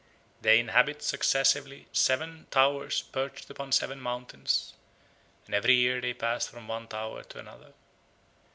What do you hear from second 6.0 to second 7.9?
they pass from one tower to another.